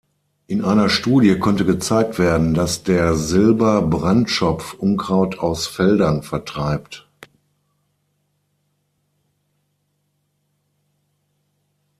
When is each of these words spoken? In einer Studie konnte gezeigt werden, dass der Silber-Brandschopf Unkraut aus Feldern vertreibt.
In 0.47 0.65
einer 0.65 0.89
Studie 0.89 1.37
konnte 1.37 1.63
gezeigt 1.63 2.17
werden, 2.17 2.55
dass 2.55 2.81
der 2.81 3.13
Silber-Brandschopf 3.15 4.73
Unkraut 4.73 5.37
aus 5.37 5.67
Feldern 5.67 6.23
vertreibt. 6.23 7.07